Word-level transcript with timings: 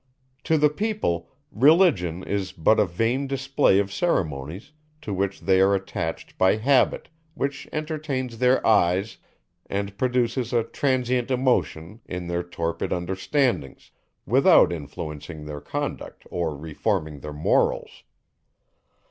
To 0.45 0.57
the 0.57 0.71
people, 0.71 1.29
Religion 1.51 2.23
is 2.23 2.53
but 2.53 2.79
a 2.79 2.87
vain 2.87 3.27
display 3.27 3.77
of 3.77 3.93
ceremonies, 3.93 4.71
to 5.03 5.13
which 5.13 5.41
they 5.41 5.61
are 5.61 5.75
attached 5.75 6.39
by 6.39 6.55
habit, 6.55 7.07
which 7.35 7.67
entertains 7.71 8.39
their 8.39 8.65
eyes, 8.65 9.19
and 9.67 9.95
produces 9.99 10.53
a 10.53 10.63
transient 10.63 11.29
emotion 11.29 12.01
in 12.07 12.25
their 12.25 12.41
torpid 12.41 12.91
understandings, 12.91 13.91
without 14.25 14.73
influencing 14.73 15.45
their 15.45 15.61
conduct 15.61 16.25
or 16.31 16.57
reforming 16.57 17.19
their 17.19 17.31
morals. 17.31 18.03